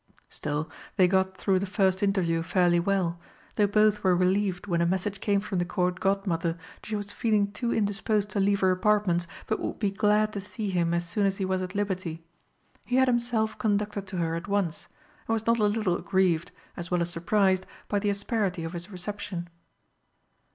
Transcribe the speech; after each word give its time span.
Still, 0.29 0.67
they 0.97 1.07
got 1.07 1.37
through 1.37 1.59
the 1.59 1.67
first 1.67 2.01
interview 2.01 2.41
fairly 2.41 2.79
well, 2.79 3.19
though 3.55 3.67
both 3.67 4.03
were 4.03 4.15
relieved 4.15 4.65
when 4.65 4.81
a 4.81 4.85
message 4.87 5.21
came 5.21 5.39
from 5.39 5.59
the 5.59 5.63
Court 5.63 5.99
Godmother 5.99 6.53
that 6.53 6.85
she 6.87 6.95
was 6.95 7.11
feeling 7.11 7.51
too 7.51 7.71
indisposed 7.71 8.27
to 8.31 8.39
leave 8.39 8.61
her 8.61 8.71
apartments, 8.71 9.27
but 9.45 9.59
would 9.59 9.77
be 9.77 9.91
glad 9.91 10.33
to 10.33 10.41
see 10.41 10.71
him 10.71 10.95
as 10.95 11.07
soon 11.07 11.27
as 11.27 11.37
he 11.37 11.45
was 11.45 11.61
at 11.61 11.75
liberty. 11.75 12.23
He 12.83 12.95
had 12.95 13.07
himself 13.09 13.59
conducted 13.59 14.07
to 14.07 14.17
her 14.17 14.33
at 14.33 14.47
once, 14.47 14.87
and 15.27 15.33
was 15.35 15.45
not 15.45 15.59
a 15.59 15.65
little 15.65 15.95
aggrieved, 15.97 16.51
as 16.75 16.89
well 16.89 17.03
as 17.03 17.11
surprised, 17.11 17.67
by 17.87 17.99
the 17.99 18.09
asperity 18.09 18.63
of 18.63 18.73
his 18.73 18.89
reception. 18.89 19.49